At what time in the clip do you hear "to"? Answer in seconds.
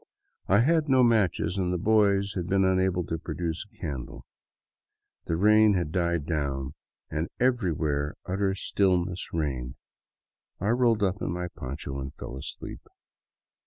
3.03-3.19